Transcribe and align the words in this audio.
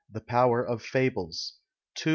THE 0.09 0.19
POWER 0.19 0.63
OF 0.63 0.81
FABLES. 0.81 1.57
TO 1.93 2.09
M. 2.09 2.09